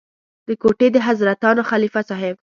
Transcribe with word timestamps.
د 0.47 0.49
کوټې 0.61 0.87
د 0.93 0.97
حضرتانو 1.07 1.61
خلیفه 1.69 2.01
صاحب. 2.09 2.35